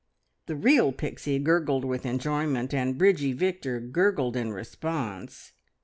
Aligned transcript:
'"The 0.47 0.55
real 0.55 0.91
Pixie 0.91 1.37
gurgled 1.37 1.85
with 1.85 2.07
enjoyment, 2.07 2.73
and 2.73 2.97
Bridgie 2.97 3.33
Victor 3.33 3.79
gurgled 3.79 4.35
in 4.35 4.51
response. 4.51 5.53